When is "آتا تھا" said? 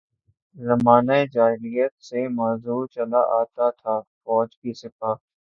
3.39-3.95